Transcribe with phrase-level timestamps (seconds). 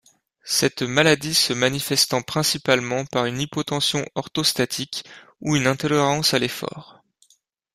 [0.47, 5.05] Cette maladie se manifestant principalement par une hypotension orthostatique
[5.41, 7.03] ou une intolérance à l'effort.